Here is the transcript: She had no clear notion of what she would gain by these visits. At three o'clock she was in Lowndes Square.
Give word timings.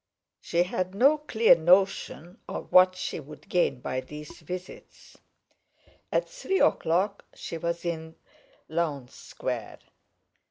She 0.39 0.63
had 0.63 0.95
no 0.95 1.19
clear 1.19 1.53
notion 1.53 2.39
of 2.49 2.71
what 2.71 2.95
she 2.95 3.19
would 3.19 3.47
gain 3.47 3.81
by 3.81 4.01
these 4.01 4.39
visits. 4.41 5.19
At 6.11 6.27
three 6.27 6.59
o'clock 6.59 7.23
she 7.35 7.59
was 7.59 7.85
in 7.85 8.15
Lowndes 8.67 9.13
Square. 9.13 9.77